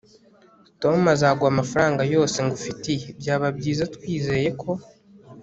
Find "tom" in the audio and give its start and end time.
0.81-0.99